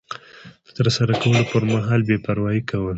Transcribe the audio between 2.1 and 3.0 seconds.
پروایي کول